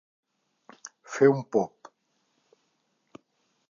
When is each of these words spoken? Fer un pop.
Fer 1.17 1.29
un 1.33 1.45
pop. 1.57 1.93